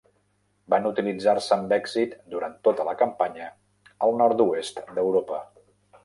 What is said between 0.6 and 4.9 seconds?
Van utilitzar-se amb èxit durant tota la campanya al nord-oest